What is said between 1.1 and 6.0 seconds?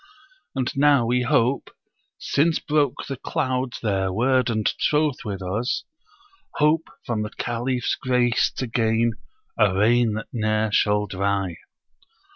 hope since broke the clouds their word and troth with us